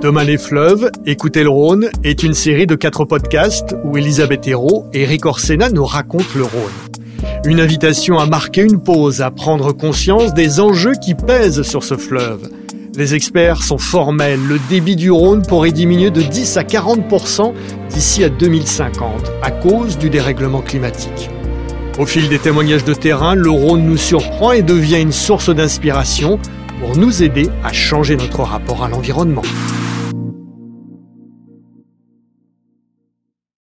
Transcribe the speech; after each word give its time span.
Demain 0.00 0.22
les 0.22 0.38
fleuves, 0.38 0.92
Écoutez 1.06 1.42
le 1.42 1.48
Rhône 1.48 1.90
est 2.04 2.22
une 2.22 2.32
série 2.32 2.68
de 2.68 2.76
quatre 2.76 3.04
podcasts 3.04 3.74
où 3.82 3.96
Elisabeth 3.96 4.46
Hérault 4.46 4.86
et 4.92 5.02
Eric 5.02 5.26
Orsena 5.26 5.70
nous 5.70 5.84
racontent 5.84 6.36
le 6.36 6.44
Rhône. 6.44 7.42
Une 7.44 7.58
invitation 7.58 8.16
à 8.16 8.26
marquer 8.26 8.62
une 8.62 8.80
pause, 8.80 9.22
à 9.22 9.32
prendre 9.32 9.72
conscience 9.72 10.34
des 10.34 10.60
enjeux 10.60 10.92
qui 11.02 11.16
pèsent 11.16 11.62
sur 11.62 11.82
ce 11.82 11.96
fleuve. 11.96 12.48
Les 12.96 13.16
experts 13.16 13.64
sont 13.64 13.78
formels, 13.78 14.38
le 14.46 14.60
débit 14.68 14.94
du 14.94 15.10
Rhône 15.10 15.42
pourrait 15.42 15.72
diminuer 15.72 16.10
de 16.10 16.22
10 16.22 16.58
à 16.58 16.62
40% 16.62 17.52
d'ici 17.90 18.22
à 18.22 18.28
2050 18.28 19.32
à 19.42 19.50
cause 19.50 19.98
du 19.98 20.10
dérèglement 20.10 20.60
climatique. 20.60 21.28
Au 21.98 22.06
fil 22.06 22.28
des 22.28 22.38
témoignages 22.38 22.84
de 22.84 22.94
terrain, 22.94 23.34
le 23.34 23.50
Rhône 23.50 23.84
nous 23.84 23.96
surprend 23.96 24.52
et 24.52 24.62
devient 24.62 25.00
une 25.00 25.10
source 25.10 25.52
d'inspiration 25.52 26.38
pour 26.80 26.96
nous 26.96 27.24
aider 27.24 27.48
à 27.64 27.72
changer 27.72 28.16
notre 28.16 28.42
rapport 28.42 28.84
à 28.84 28.88
l'environnement. 28.88 29.42